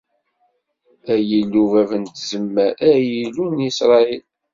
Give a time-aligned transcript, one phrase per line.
[1.13, 4.23] Ay Illu bab n tzemmar, ay Illu n Isṛayil.